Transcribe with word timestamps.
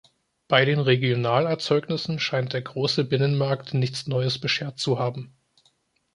Bei 0.47 0.65
den 0.65 0.79
Regionalerzeugnissen 0.79 2.17
scheint 2.17 2.53
der 2.53 2.63
große 2.63 3.03
Binnenmarkt 3.03 3.75
nichts 3.75 4.07
neues 4.07 4.39
beschert 4.39 4.79
zu 4.79 4.97
haben. 4.97 5.35